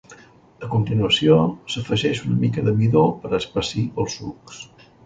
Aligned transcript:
A 0.67 0.69
continuació, 0.71 1.35
s'afegeix 1.75 2.23
una 2.31 2.41
mica 2.41 2.67
de 2.71 2.77
midó 2.81 3.07
per 3.23 3.37
espessir 3.43 3.89
els 4.05 4.21
sucs. 4.23 4.69